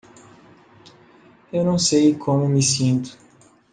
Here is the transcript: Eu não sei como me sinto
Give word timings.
Eu 1.53 1.63
não 1.63 1.77
sei 1.77 2.15
como 2.15 2.49
me 2.49 2.59
sinto 2.63 3.15